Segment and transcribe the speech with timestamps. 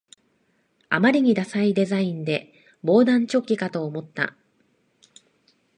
[0.89, 2.51] あまりにダサいデザインで
[2.81, 4.35] 防弾チョッキかと思った